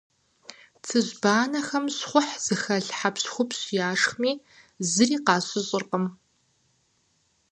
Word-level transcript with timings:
Цыжьбанэхэм 0.85 1.85
щхъухь 1.95 2.33
зыхэлъ 2.45 2.91
хьэпщхупщ 2.97 3.61
яшхми, 3.89 4.33
зыри 4.89 5.17
къащыщӏыркъым. 5.25 6.05